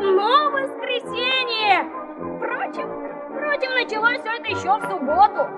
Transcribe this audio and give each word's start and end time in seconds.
Одно 0.00 0.50
воскресенье. 0.50 1.84
Впрочем, 2.36 2.88
впрочем, 3.28 3.74
началось 3.74 4.20
все 4.20 4.32
это 4.32 4.48
еще 4.48 4.78
в 4.78 4.90
субботу. 4.90 5.48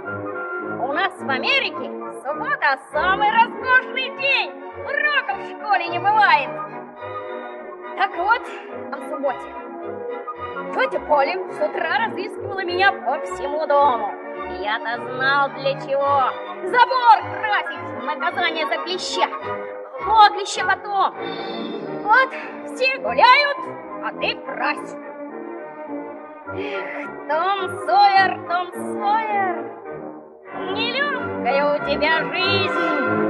У 0.83 0.92
нас 0.92 1.12
в 1.20 1.30
Америке 1.30 1.91
суббота 2.25 2.78
самый 2.91 3.30
роскошный 3.30 4.11
день. 4.20 4.50
Уроков 4.83 5.39
в 5.39 5.50
школе 5.50 5.89
не 5.89 5.98
бывает. 5.98 6.50
Так 7.97 8.17
вот, 8.17 8.42
о 8.92 9.08
субботе. 9.08 9.62
Тетя 10.74 11.00
Поля 11.06 11.39
с 11.52 11.56
утра 11.56 12.06
разыскивала 12.06 12.64
меня 12.64 12.92
по 12.92 13.20
всему 13.20 13.67
дому. 13.67 14.12
Я-то 14.61 15.02
знал 15.02 15.50
для 15.50 15.74
чего. 15.80 16.30
Забор 16.64 17.41
красить 17.41 18.05
наказание 18.05 18.67
за 18.67 18.77
клеща. 18.83 19.28
Вот 20.05 20.33
клеща 20.33 20.64
потом. 20.64 21.14
Вот 22.02 22.30
все 22.74 22.98
гуляют, 22.98 23.58
а 24.05 24.11
ты 24.14 24.34
крась. 24.34 24.97
Эх, 26.55 26.89
Том 27.28 27.58
Сойер, 27.86 28.31
Том 28.48 28.72
Сойер, 28.72 29.55
нелегкая 30.75 31.62
у 31.70 31.78
тебя 31.89 32.14
жизнь. 32.33 33.23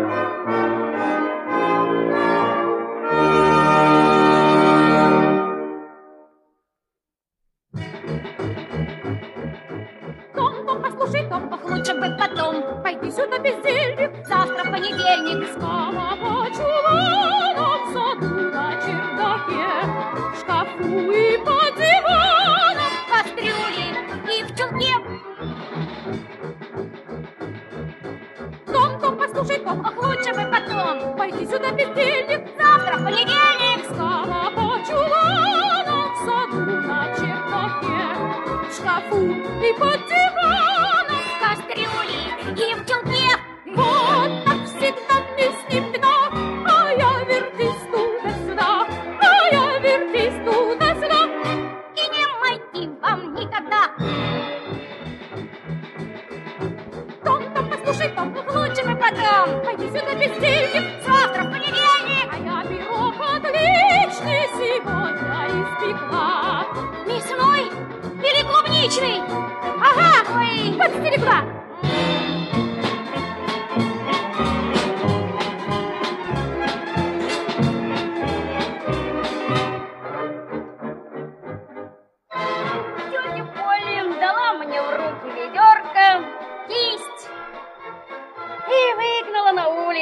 Том, 10.34 10.52
Том, 10.66 10.82
Том, 11.28 11.60
лучше 11.64 11.94
бы 11.94 12.16
потом 12.18 12.82
Пойти 12.82 13.10
сюда 13.10 13.38
бездельник, 13.38 14.26
завтра 14.26 14.64
понедельник 14.70 15.48
Скала 15.50 16.16
по 16.16 16.51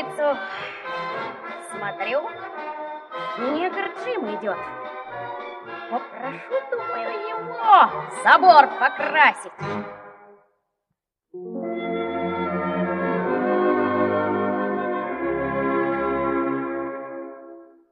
улицу. 0.00 0.38
Смотрю, 1.70 2.22
негр 3.38 3.86
Джим 3.98 4.24
идет. 4.36 4.58
Попрошу, 5.90 6.54
думаю, 6.70 7.10
его 7.28 7.90
забор 8.22 8.68
покрасить. 8.78 9.52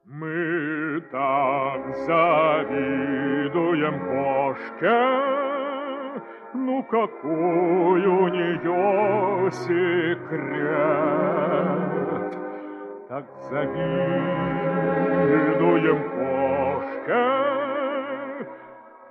Мы 0.05 1.01
так 1.11 1.95
завидуем 2.05 3.95
кошке, 4.09 5.38
какой 6.89 8.05
у 8.05 8.27
нее 8.29 9.51
секрет. 9.51 10.29
Так 13.07 13.25
завидуем 13.51 14.39
кошке, 16.09 17.13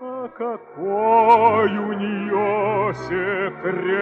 а 0.01 0.29
какой 0.37 1.79
у 1.79 1.93
нее 1.93 2.95
секрет. 2.95 3.99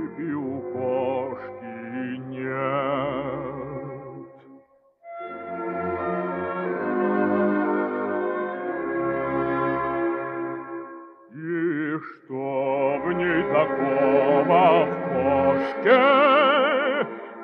такого 13.64 14.84
в 14.84 14.90
кошке, 15.12 16.00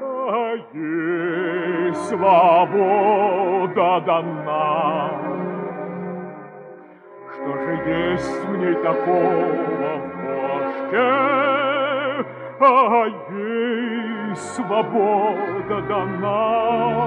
а 0.03 0.57
ей 0.75 1.95
свобода 1.95 3.91
дана? 4.07 5.11
Что 7.33 7.51
же 7.57 7.73
есть 7.87 8.45
в 8.45 8.57
ней 8.57 8.75
такого 8.75 9.91
в 9.97 10.11
кошке, 10.21 11.09
а 12.61 12.65
ей 13.31 14.37
свобода 14.37 15.77
дана? 15.89 17.01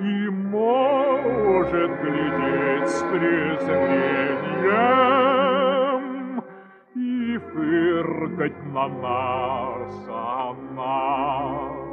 И 0.00 0.28
может 0.28 1.90
глядеть 2.02 2.88
с 2.88 3.02
презрением 3.04 3.84
фыркать 8.34 8.64
на 8.72 8.88
нас 8.88 10.08
она. 10.08 11.84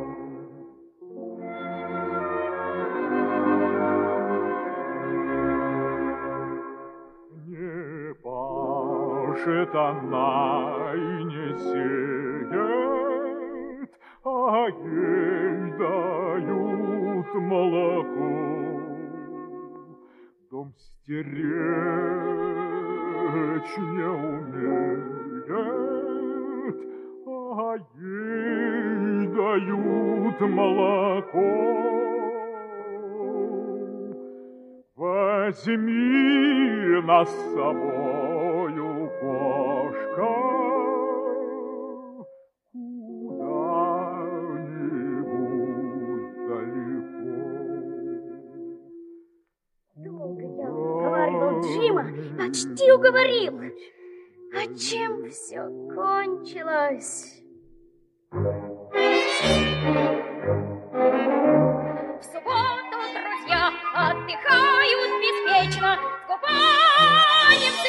может 9.33 9.75
она 9.75 10.91
и 10.93 11.23
не 11.23 11.57
сеет, 11.57 12.53
а 14.23 14.67
ей 14.69 15.71
дают 15.77 17.33
молоко. 17.35 18.33
Дом 20.51 20.73
стеречь 20.77 21.27
не 23.77 24.07
умеет, 24.07 25.49
а 27.25 27.77
ей 27.95 29.27
дают 29.27 30.41
молоко. 30.41 31.51
Возьми 34.95 37.01
нас 37.03 37.29
с 37.29 37.53
собою, 37.53 39.09
кошка, 39.19 40.51
Джима, 51.61 52.05
почти 52.37 52.91
уговорил. 52.91 53.53
А 54.61 54.65
чем 54.77 55.27
все 55.31 55.63
кончилось? 55.95 57.41
В 58.29 58.37
субботу 62.21 62.97
друзья 63.11 63.71
отдыхают 63.95 65.11
беспечно, 65.19 65.97
с 65.97 66.27
купанием 66.27 67.73
с 67.73 67.85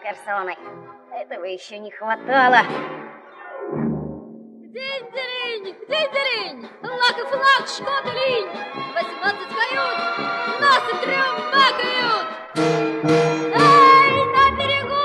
персоной. 0.00 0.58
Этого 1.12 1.44
еще 1.44 1.78
не 1.78 1.90
хватало. 1.90 2.58
День-день, 4.72 5.76
день-день, 5.88 6.68
лак 6.82 7.18
и 7.18 7.24
флаг, 7.26 7.66
шкот 7.66 8.04
и 8.06 8.12
линь, 8.18 8.48
восемнадцать 8.94 9.52
кают, 9.54 9.98
нас 10.60 10.82
и 10.88 10.94
трем 11.04 11.34
бакают. 11.52 12.26
Эй, 13.54 14.24
на 14.34 14.44
берегу! 14.56 15.00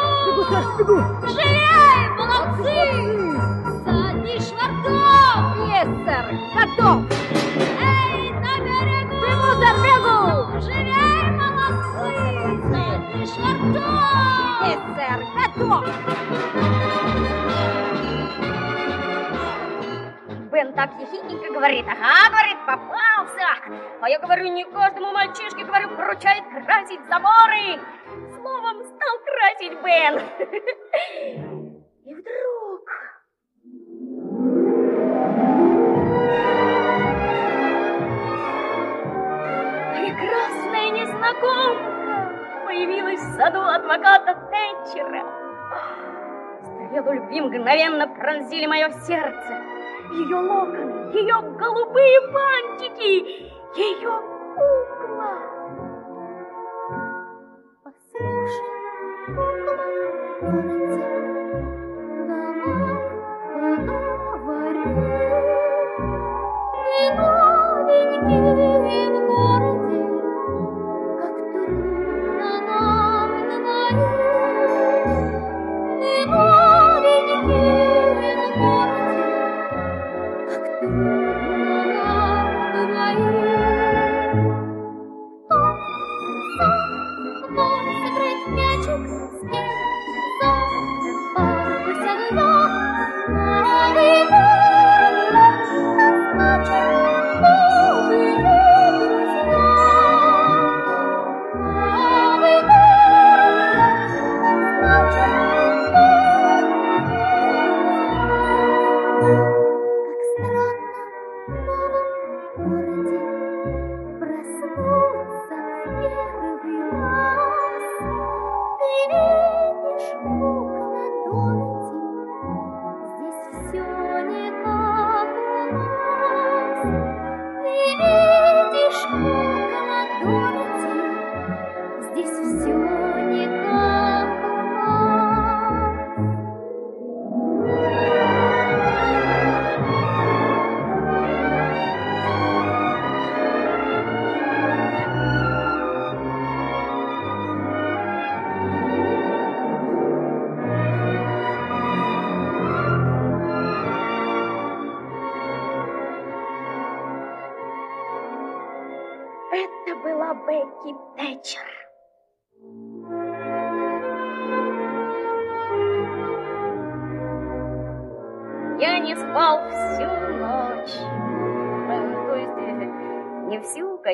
Живей, 1.28 2.02
молодцы! 2.16 2.78
Задний 3.84 4.40
швартов! 4.40 5.40
Есть, 5.68 5.98
сэр, 6.06 6.26
готов! 6.54 7.05
Есть, 14.64 14.80
сэр, 14.96 15.20
готов! 15.36 15.84
Бен 20.52 20.74
так 20.74 20.92
ехидненько 21.02 21.52
говорит, 21.52 21.86
ага, 21.86 22.30
говорит, 22.30 22.58
попался. 22.66 23.48
А 24.02 24.10
я 24.10 24.20
говорю, 24.20 24.48
не 24.48 24.64
каждому 24.64 25.12
мальчишке, 25.12 25.66
говорю, 25.66 25.90
поручает 25.90 26.44
красить 26.66 27.02
заборы. 27.10 27.82
Словом, 28.34 28.86
стал 28.86 29.20
красить 29.26 29.78
Бен. 29.84 30.22
И 32.06 32.14
вдруг... 32.14 32.90
Прекрасная 39.94 40.92
незнакомка 40.92 41.95
появилась 42.76 43.22
в 43.22 43.36
саду 43.38 43.62
адвоката 43.62 44.36
Тэтчера. 44.52 45.24
Стрелу 46.62 47.14
любви 47.14 47.42
мгновенно 47.42 48.08
пронзили 48.08 48.66
мое 48.66 48.90
сердце. 49.08 49.62
Ее 50.12 50.36
локоны, 50.36 51.14
ее 51.14 51.42
голубые 51.58 52.20
бантики, 52.32 53.52
ее 53.76 54.22
кукла. 54.56 55.38
Послушай, 57.84 58.66
кукла, 59.28 59.86
Дороти, 67.86 68.42
давай 68.42 69.25
как 80.86 80.94
трудно 80.94 81.25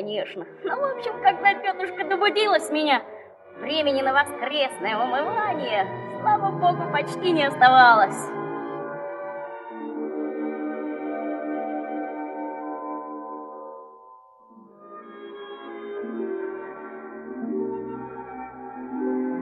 конечно. 0.02 0.46
Но, 0.64 0.76
в 0.76 0.96
общем, 0.96 1.12
когда 1.22 1.54
тетушка 1.54 2.04
добудилась 2.04 2.70
меня, 2.70 3.02
времени 3.58 4.02
на 4.02 4.12
воскресное 4.12 4.96
умывание, 4.96 5.86
слава 6.20 6.50
богу, 6.50 6.90
почти 6.92 7.30
не 7.30 7.44
оставалось. 7.44 8.30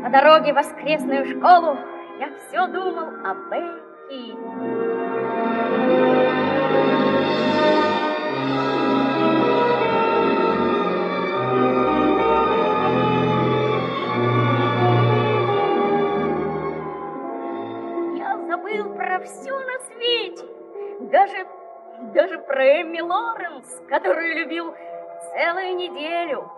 По 0.03 0.11
дороге 0.11 0.53
в 0.53 0.57
воскресную 0.57 1.25
школу 1.27 1.79
я 2.19 2.31
все 2.37 2.67
думал 2.67 3.09
о 3.25 3.35
Бекки. 3.51 4.80
Даже, 21.11 21.47
даже 22.15 22.39
про 22.39 22.83
Эмми 22.83 23.01
Лоренс, 23.01 23.67
которую 23.89 24.37
любил 24.37 24.75
целую 25.33 25.77
неделю. 25.77 26.51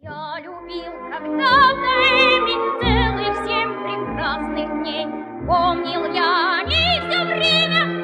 Я 0.00 0.36
любил 0.40 0.92
когда-то 1.10 1.88
Эми 2.08 2.56
целых 2.80 3.46
семь 3.46 3.74
прекрасных 3.84 4.82
дней. 4.82 5.06
Помнил 5.46 6.04
я 6.12 6.60
о 6.60 6.66
все 6.66 7.24
время, 7.24 7.97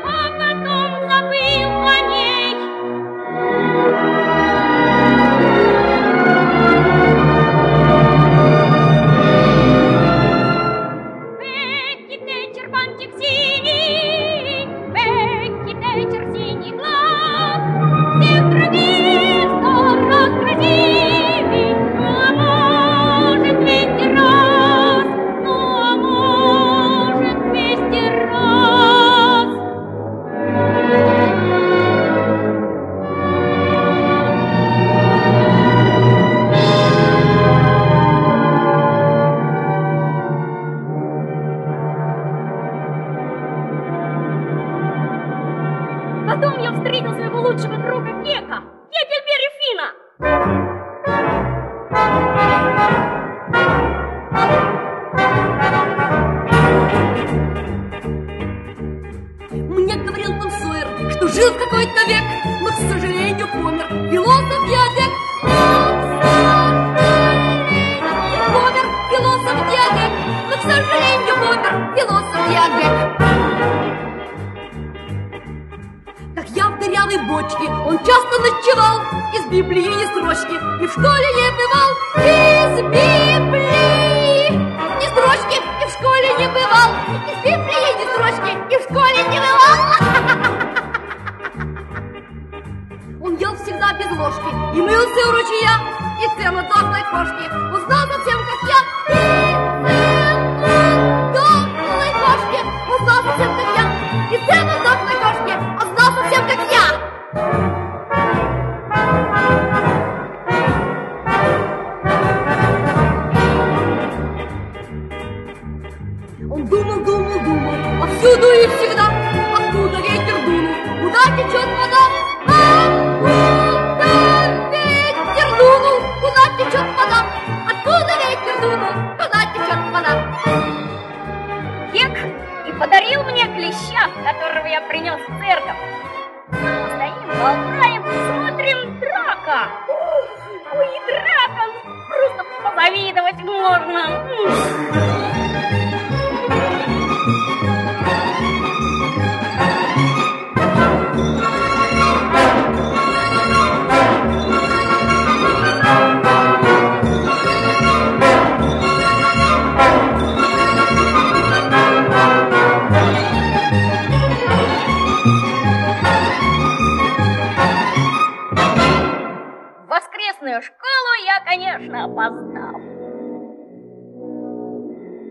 воскресную 170.45 170.63
школу 170.63 171.11
я, 171.25 171.41
конечно, 171.45 172.05
опоздал. 172.05 172.77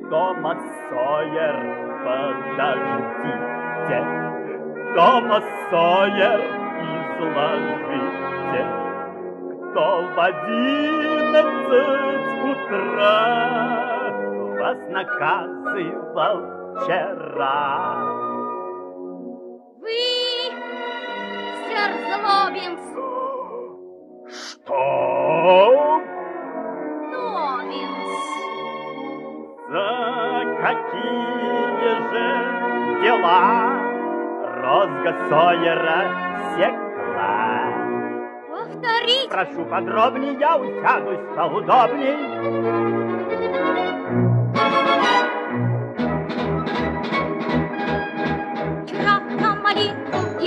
Томас 0.09 0.57
Сойер, 0.89 1.57
подождите. 2.03 3.99
Томас 4.95 5.45
Сойер, 5.69 6.41
изложите. 7.23 8.63
Кто 9.71 9.85
в 10.07 10.19
одиннадцать 10.19 11.63
утра 12.51 13.29
вас 14.59 14.79
наказывал 14.89 16.37
вчера? 16.75 17.69
Вы, 19.79 20.01
сэр 21.67 21.91
Злобинс, 22.07 22.83
Что? 24.29 26.01
Злобинс. 27.09 28.23
За 29.69 29.87
какие 30.61 31.93
же 32.09 32.27
дела 33.03 33.43
розга 34.61 35.11
Сойера 35.29 35.99
секла? 36.55 37.43
Повторите. 38.49 39.29
Прошу 39.29 39.65
подробнее, 39.65 40.33
я 40.39 40.55
усядусь 40.57 41.25
поудобней. 41.35 42.17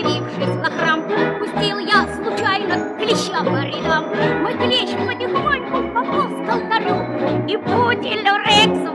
Явившись 0.09 0.57
на 0.57 0.71
храм, 0.71 1.03
Пустил 1.39 1.79
я 1.79 2.07
случайно 2.15 2.97
клеща 2.99 3.43
по 3.43 3.57
рядам. 3.57 4.05
Мой 4.43 4.55
клещ 4.55 4.91
потихоньку 4.91 5.95
пополз 5.95 6.47
к 6.47 6.53
алтарю, 6.53 7.47
И 7.49 7.57
пудель 7.57 8.27
Рексу 8.47 8.86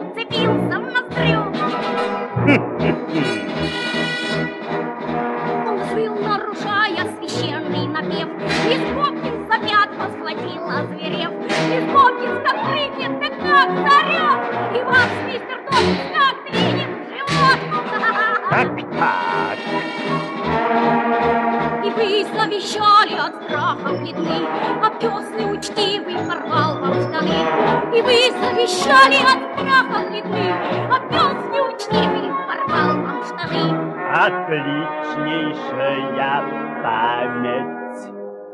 память. 37.31 38.03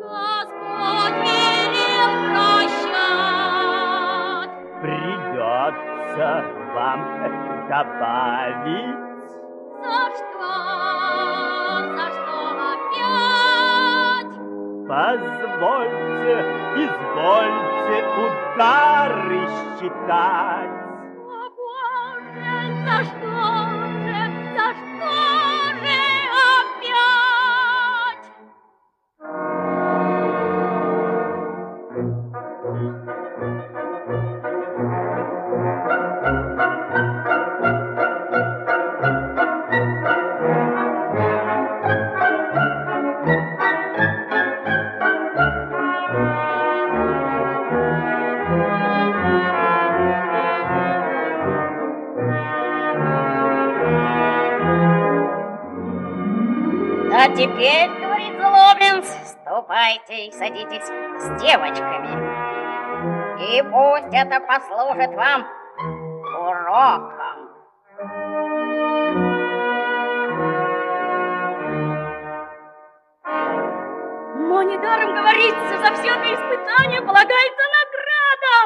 Господь 0.02 1.18
велел 1.26 2.12
прощать. 2.32 2.94
Придется 4.82 6.30
вам 6.76 7.00
добавить. 7.68 9.08
За 9.82 10.00
что, 10.16 10.54
за 11.96 12.08
что 12.16 12.38
опять? 12.74 14.36
Позвольте, 14.88 16.36
извольте 16.84 17.98
удары 18.24 19.44
считать. 19.80 20.76
О, 21.18 21.30
Боже, 21.58 22.52
за 22.86 22.98
что? 23.04 23.37
послужит 64.60 65.14
вам 65.16 65.46
уроком. 66.36 67.38
Но 74.50 74.64
недаром 74.64 75.14
говорится, 75.16 75.78
за 75.78 75.94
все 75.94 76.10
это 76.10 76.34
испытание 76.34 77.02
полагается 77.02 77.64
награда. 77.78 78.58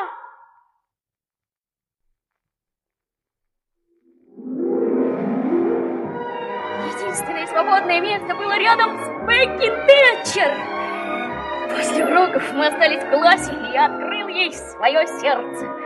Единственное 6.88 7.48
свободное 7.48 8.02
место 8.02 8.36
было 8.36 8.58
рядом 8.58 8.98
с 8.98 9.10
Бекки 9.28 9.70
Тэтчер. 9.88 10.52
После 11.76 12.06
уроков 12.06 12.54
мы 12.54 12.68
остались 12.68 13.04
в 13.04 13.10
классе, 13.10 13.54
и 13.54 13.72
я 13.74 13.86
открыл 13.86 14.28
ей 14.28 14.54
свое 14.54 15.08
сердце. 15.08 15.81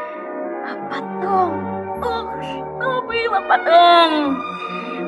А 0.68 0.74
потом, 0.90 2.02
ох, 2.02 2.42
что 2.42 3.02
было 3.04 3.40
потом! 3.48 4.36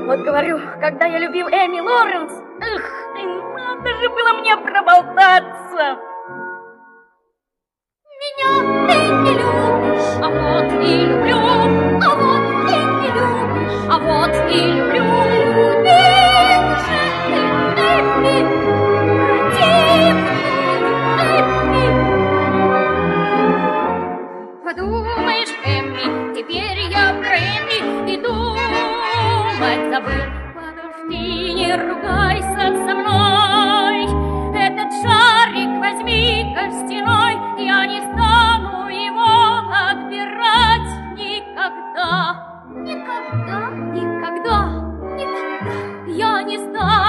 Вот 0.05 0.19
говорю, 0.19 0.59
когда 0.79 1.07
я 1.07 1.17
любил 1.17 1.47
Эми 1.47 1.79
Лоренс, 1.79 2.31
эх, 2.61 2.83
надо 3.55 3.89
же 3.97 4.09
было 4.09 4.33
мне 4.39 4.55
проболтаться! 4.55 5.97
Меня 8.19 8.49
ты 8.87 8.97
не 9.23 9.33
любишь, 9.33 10.11
а 10.21 10.29
вот 10.29 10.69
и 10.83 11.05
люблю, 11.05 11.37
а 12.03 12.09
вот 12.15 12.69
и 12.69 12.77
не 13.01 13.09
любишь, 13.09 13.81
а 13.89 13.97
вот 13.97 14.35
и 14.51 14.57
люблю. 14.61 14.76
Не 46.47 46.55
гнезда. 46.55 47.06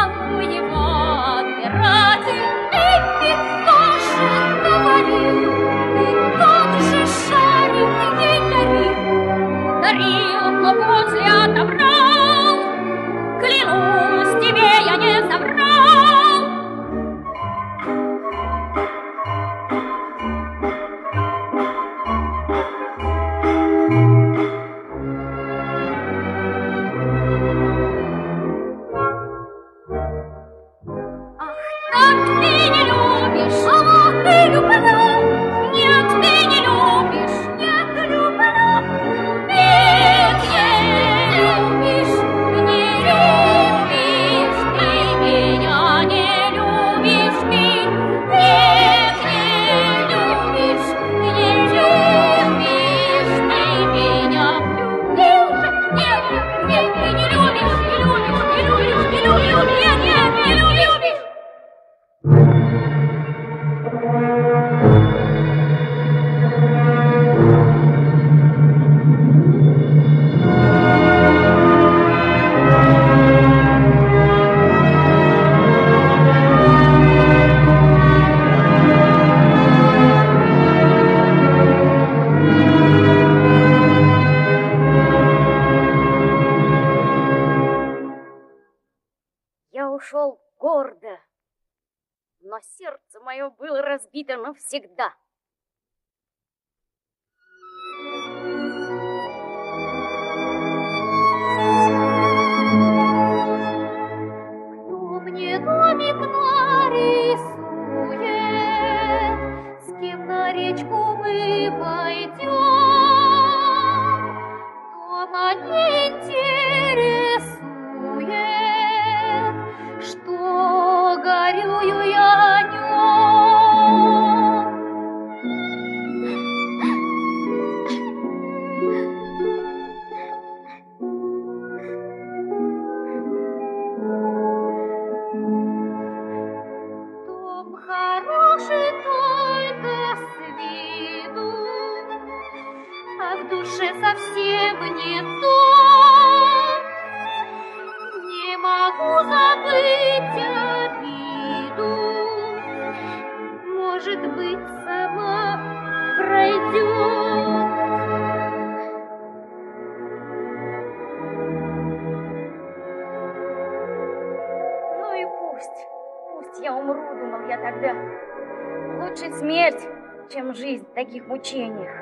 мучениях. 171.29 171.98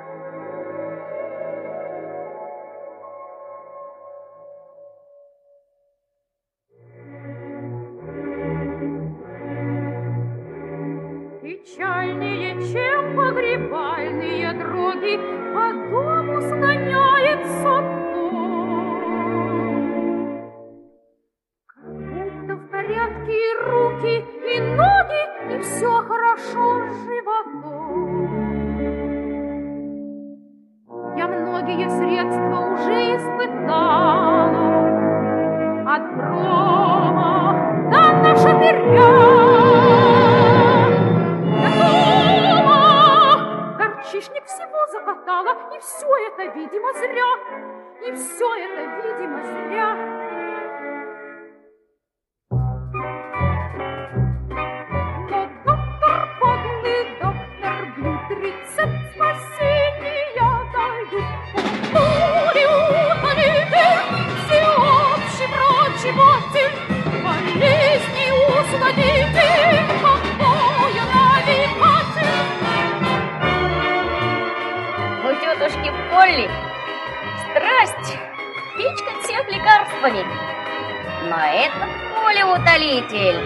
Но 81.29 81.37
этом 81.37 81.90
полеутолитель. 82.14 83.40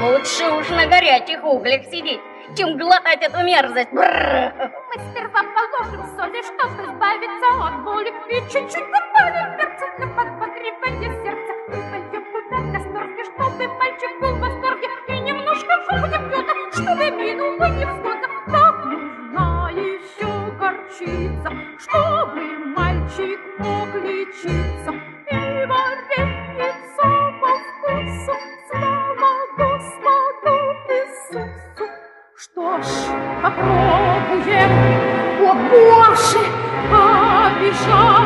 Лучше 0.00 0.44
уж 0.50 0.68
на 0.70 0.86
горячих 0.86 1.44
углях 1.44 1.84
сидеть, 1.84 2.20
чем 2.56 2.78
глотать 2.78 3.22
эту 3.22 3.42
мерзость. 3.42 3.92
Бррр. 3.92 4.52
Мы 4.88 5.02
сперва 5.10 5.42
положим 5.42 6.04
соли, 6.16 6.42
чтобы 6.42 6.84
избавиться 6.84 7.46
от 7.66 7.84
боли, 7.84 8.12
и 8.28 8.40
чуть-чуть 8.50 8.90
добавим 8.90 9.56
перца 9.58 9.86
для 9.98 10.06
подбогревания 10.06 11.12
сердца. 11.22 11.52
Выпадем 11.68 12.24
куда 12.32 12.58
на 12.58 12.84
чтобы 13.24 13.68
мальчик 13.74 14.20
был 14.20 14.34
в 14.34 14.40
восторге, 14.40 14.88
и 15.08 15.20
немножко 15.20 15.72
шумных 15.88 16.30
пёта, 16.30 16.52
чтобы 16.72 17.10
минул 17.10 17.56
shine. 37.74 38.23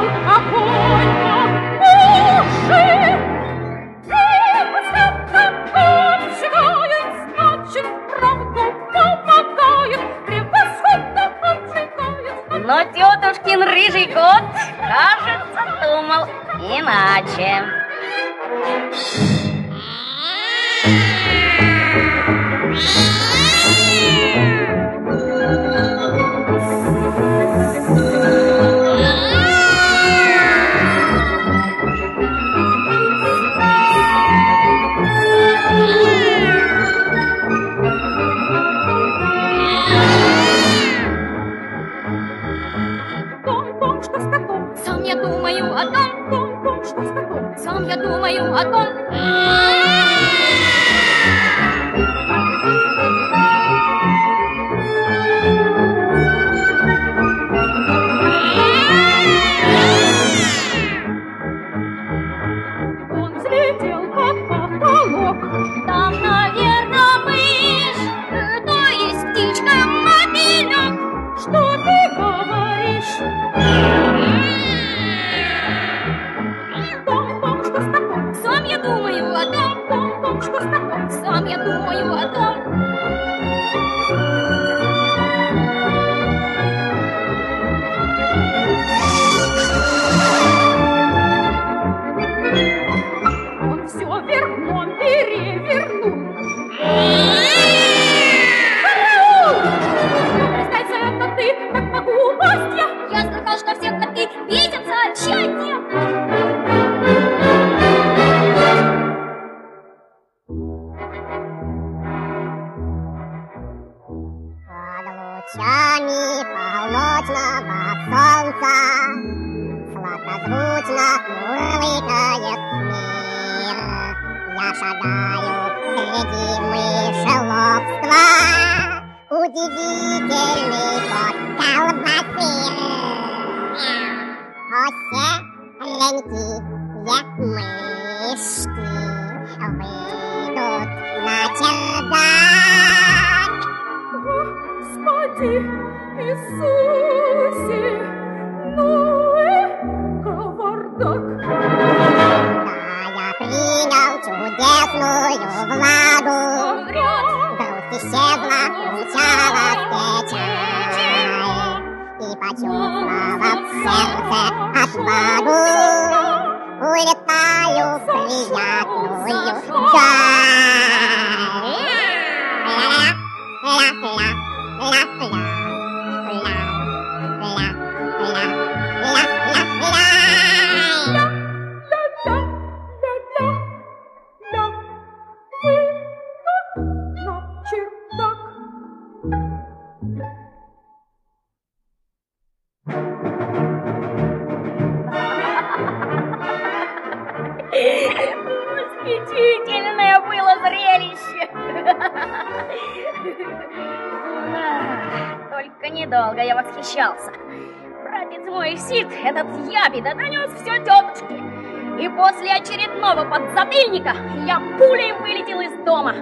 И 211.98 212.08
после 212.10 212.52
очередного 212.52 213.24
подзатыльника 213.24 214.14
я 214.46 214.60
пулей 214.78 215.12
вылетел 215.14 215.60
из 215.60 215.72
дома. 215.84 216.14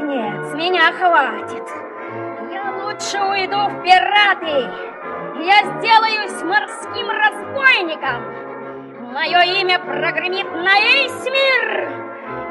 Нет, 0.00 0.46
с 0.46 0.54
меня 0.54 0.92
хватит. 0.92 1.64
Я 2.52 2.70
лучше 2.84 3.20
уйду 3.20 3.68
в 3.68 3.82
пираты. 3.82 4.70
Я 5.42 5.64
сделаюсь 5.78 6.40
морским 6.42 7.10
разбойником. 7.10 8.22
Мое 9.12 9.40
имя 9.60 9.80
прогремит 9.80 10.48
на 10.52 10.80
весь 10.80 11.24
мир 11.24 11.90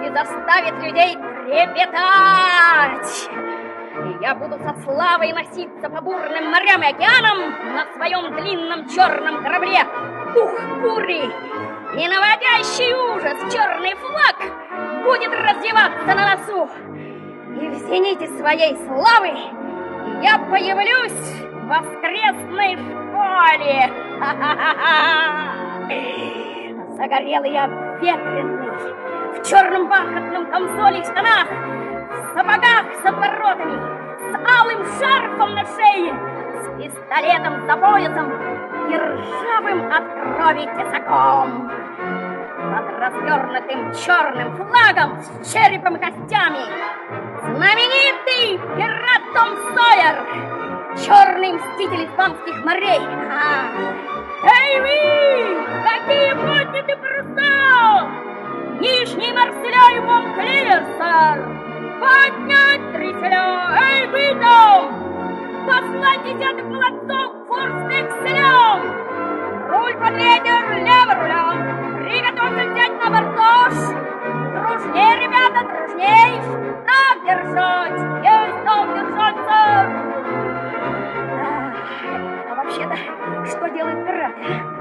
и 0.04 0.10
заставит 0.10 0.74
людей 0.84 1.18
трепетать. 1.46 3.30
Я 4.22 4.36
буду 4.36 4.60
со 4.60 4.74
славой 4.82 5.32
носиться 5.32 5.90
по 5.90 6.02
бурным 6.02 6.52
морям 6.52 6.84
и 6.84 6.88
океанам 6.88 7.56
на 7.76 7.86
своем 7.96 8.36
длинном 8.36 8.90
черном 8.90 9.42
корабле 9.42 9.86
«Дух 10.34 10.52
бури». 10.82 11.32
И 11.94 12.08
наводящий 12.08 12.94
ужас 12.94 13.38
черный 13.54 13.94
флаг 13.96 14.38
будет 15.04 15.34
развиваться 15.34 16.16
на 16.16 16.36
носу. 16.36 16.70
И 17.60 17.68
в 17.68 17.74
зените 17.90 18.30
своей 18.38 18.78
славы 18.86 19.34
я 20.22 20.38
появлюсь 20.50 21.12
в 21.52 21.68
воскресной 21.68 22.78
школе. 22.78 23.92
Загорелый 26.96 27.52
я 27.52 27.68
ветреный, 28.00 28.72
в 29.38 29.44
черном 29.50 29.90
бархатном 29.90 30.46
камзоле 30.50 31.02
и 31.02 31.04
штанах, 31.04 31.48
в 31.50 32.34
сапогах 32.34 32.86
с 33.02 33.06
отворотами, 33.06 33.78
с 34.32 34.34
алым 34.60 34.82
шарфом 34.98 35.56
на 35.56 35.66
шее, 35.66 36.14
с 36.62 36.64
пистолетом 36.78 37.66
за 37.66 37.76
поясом 37.76 38.32
и 38.92 38.98
ржавым 38.98 39.80
от 39.92 40.06
крови 40.36 40.66
тесаком. 40.76 41.72
Под 42.72 42.86
развернутым 43.00 43.94
черным 43.94 44.50
флагом 44.58 45.20
с 45.22 45.52
черепом 45.52 45.96
и 45.96 46.00
костями 46.00 46.64
знаменитый 47.42 48.60
пират 48.76 49.24
Том 49.34 49.50
Сойер, 49.74 50.16
черный 51.06 51.54
мститель 51.54 52.06
испанских 52.06 52.64
морей. 52.66 53.02
А, 53.32 53.72
Эй 54.44 54.82
вы! 54.82 55.62
Какие 55.84 56.34
подняты 56.34 56.96
паруса! 56.98 58.10
Нижний 58.80 59.32
Марселя 59.32 59.86
и 59.96 60.02
сэр! 60.98 61.38
Поднять 62.00 62.94
триселя! 62.94 63.78
Эй 63.80 64.08
вы 64.08 64.40
там! 64.40 65.11
Послать 65.66 66.24
десяток 66.24 66.66
молодцов 66.66 67.32
к 67.34 67.48
форстекселям! 67.48 68.82
Руль 69.70 69.96
под 69.96 70.14
ветер, 70.16 70.62
лево 70.82 71.14
руля! 71.16 71.44
Приготовься 72.02 72.64
взять 72.72 72.96
на 72.98 73.08
бортош! 73.12 73.76
Дружней, 74.54 75.14
ребята, 75.24 75.60
дружней! 75.68 76.32
Так 76.88 77.16
держать! 77.26 77.98
Есть 78.24 78.60
так 78.66 78.88
держать, 78.96 79.38
сэр! 79.46 79.86
А 82.50 82.56
вообще-то, 82.56 82.96
что 83.46 83.70
делают 83.70 84.06
пираты? 84.06 84.81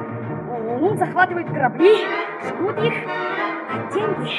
Ну, 0.79 0.95
захватывают 0.97 1.49
корабли, 1.49 2.07
жгут 2.47 2.79
их, 2.79 2.95
а 3.07 3.93
деньги... 3.93 4.31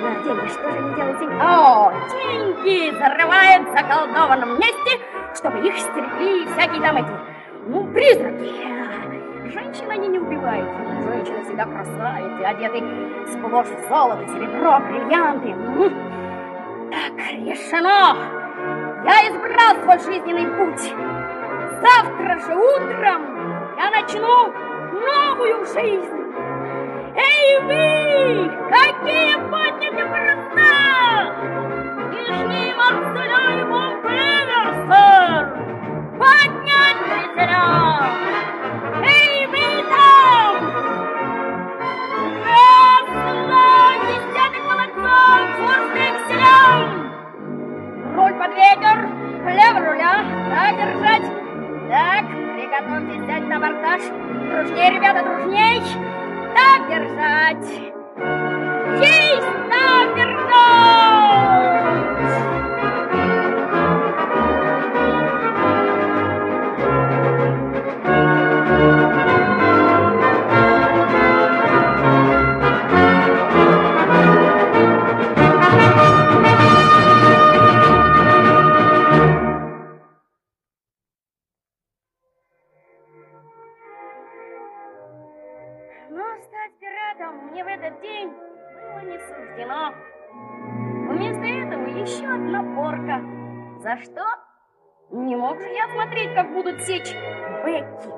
Ну, 0.00 0.24
деньги, 0.24 0.48
что 0.48 0.70
же 0.70 0.78
они 0.78 0.94
делают 0.94 1.16
с 1.16 1.20
деньгами? 1.20 1.40
О, 1.42 1.92
деньги 2.10 2.96
зарывают 2.96 3.68
в 3.68 3.72
заколдованном 3.72 4.60
месте, 4.60 5.00
чтобы 5.34 5.66
их 5.66 5.76
стерегли 5.76 6.46
всякие 6.46 6.80
там 6.80 6.96
эти, 6.96 7.10
ну, 7.66 7.86
призраки. 7.88 8.52
Женщин 9.52 9.90
они 9.90 10.08
не 10.08 10.18
убивают. 10.18 10.68
Женщины 11.06 11.44
всегда 11.44 11.64
красавицы, 11.64 12.42
одеты 12.44 12.82
сплошь 13.32 13.66
в 13.66 13.88
золото, 13.88 14.26
серебро, 14.28 14.78
бриллианты. 14.80 15.54
Так, 16.90 17.32
решено! 17.32 18.16
Я 19.04 19.28
избрал 19.28 19.76
свой 19.82 19.98
жизненный 19.98 20.46
путь. 20.56 20.94
Завтра 21.82 22.38
же 22.40 22.56
утром 22.56 23.22
я 23.76 23.90
начну 23.90 24.63
новую 24.94 25.66
жизнь. 25.66 26.22
Эй 27.16 27.58
вы! 27.62 28.50
Какие 28.70 29.34
подняты 29.50 30.04
паруса! 30.06 30.74
Нижний 32.10 32.72
Марселя 32.74 33.44
и 33.60 33.64
Монклевер, 33.64 34.66
сэр! 34.86 35.42
Поднять 36.18 37.00
крейсера! 37.04 37.66
Эй 39.02 39.46
вы 39.46 39.66
там! 39.90 40.54
Весело! 42.44 43.66
Десяток 44.08 44.62
молодцов! 44.70 45.42
Форстекселям! 45.58 46.86
Руль 48.16 48.34
под 48.34 48.52
ветер, 48.54 48.98
лево 49.46 49.80
руля, 49.86 50.14
так 50.50 50.72
держать. 50.76 51.26
Так, 51.88 52.24
приготовьтесь 52.54 53.22
взять 53.22 53.46
на 53.48 53.56
абордаж. 53.56 54.23
Дружней, 54.54 54.90
ребята, 54.90 55.24
дружней. 55.24 55.82
Так 56.54 56.88
держать. 56.88 57.93
Но 86.14 86.22
стать 86.42 86.78
пиратом 86.78 87.48
мне 87.48 87.64
в 87.64 87.66
этот 87.66 88.00
день 88.00 88.30
было 88.30 89.00
не 89.00 89.18
суждено. 89.18 89.92
Вместо 91.10 91.44
этого 91.44 91.88
еще 91.88 92.24
одна 92.26 92.62
порка. 92.76 93.20
За 93.80 93.96
что? 93.96 94.22
Не 95.10 95.34
мог 95.34 95.60
же 95.60 95.66
я 95.70 95.88
смотреть, 95.88 96.32
как 96.36 96.52
будут 96.52 96.80
сечь 96.82 97.12
Бекки 97.64 98.08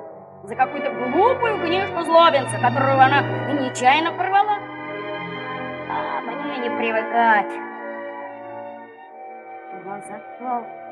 за 0.43 0.55
какую-то 0.55 0.91
глупую 0.91 1.59
книжку 1.65 2.03
злобинца, 2.03 2.59
которую 2.61 2.99
она 2.99 3.21
нечаянно 3.53 4.11
порвала. 4.11 4.59
А 5.89 6.21
мне 6.21 6.69
не 6.69 6.77
привыкать. 6.77 7.51
Но 9.83 9.99
зато 10.01 10.86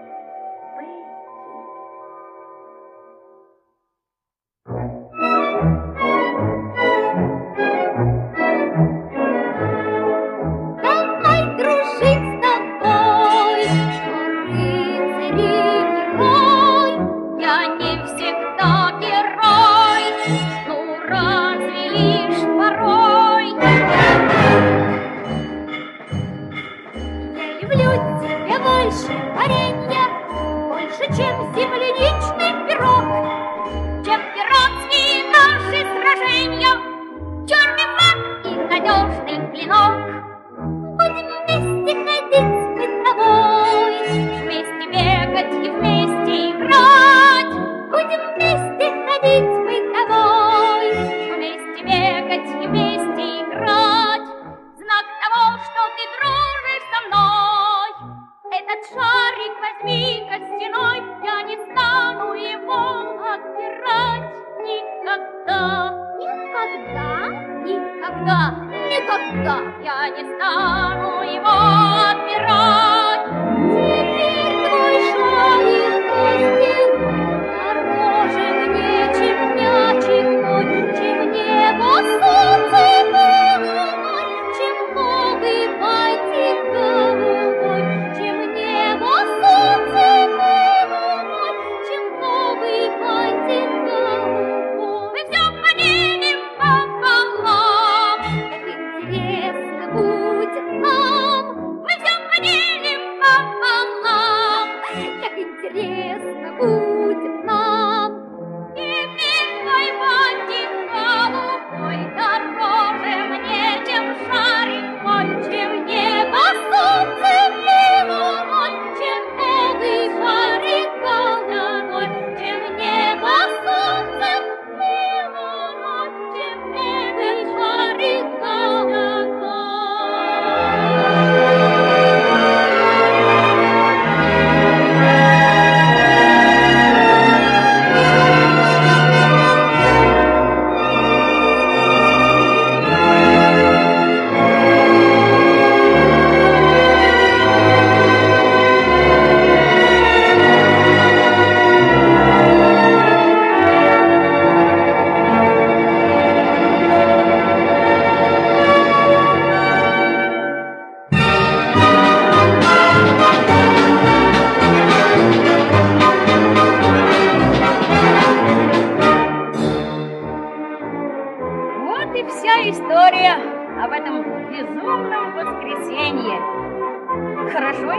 Inok 39.65 40.34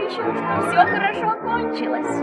закончу. 0.07 0.23
Все 0.69 0.87
хорошо 0.87 1.40
кончилось. 1.42 2.23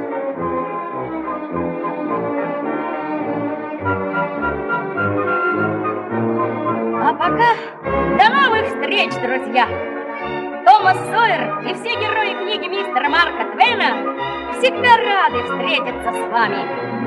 А 7.06 7.14
пока 7.14 7.54
до 8.18 8.30
новых 8.30 8.68
встреч, 8.68 9.12
друзья! 9.22 9.68
Томас 10.66 10.98
Сойер 11.12 11.60
и 11.68 11.74
все 11.74 12.00
герои 12.00 12.34
книги 12.36 12.70
мистера 12.70 13.10
Марка 13.10 13.46
Твена 13.52 14.16
всегда 14.58 14.98
рады 14.98 15.44
встретиться 15.44 16.14
с 16.14 16.32
вами. 16.32 17.03